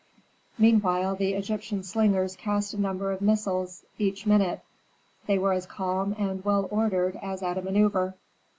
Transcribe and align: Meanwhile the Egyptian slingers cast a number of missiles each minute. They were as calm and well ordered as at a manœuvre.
Meanwhile 0.57 1.17
the 1.17 1.35
Egyptian 1.35 1.83
slingers 1.83 2.35
cast 2.35 2.73
a 2.73 2.81
number 2.81 3.11
of 3.11 3.21
missiles 3.21 3.83
each 3.99 4.25
minute. 4.25 4.61
They 5.27 5.37
were 5.37 5.53
as 5.53 5.67
calm 5.67 6.15
and 6.17 6.43
well 6.43 6.67
ordered 6.71 7.17
as 7.21 7.43
at 7.43 7.59
a 7.59 7.61
manœuvre. 7.61 8.15